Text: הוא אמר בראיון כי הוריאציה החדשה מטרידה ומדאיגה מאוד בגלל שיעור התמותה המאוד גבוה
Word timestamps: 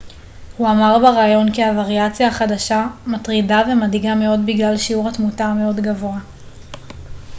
הוא 0.57 0.69
אמר 0.69 0.99
בראיון 1.01 1.51
כי 1.53 1.63
הוריאציה 1.63 2.27
החדשה 2.27 2.87
מטרידה 3.07 3.61
ומדאיגה 3.71 4.15
מאוד 4.15 4.39
בגלל 4.45 4.77
שיעור 4.77 5.09
התמותה 5.09 5.45
המאוד 5.45 5.75
גבוה 5.79 6.19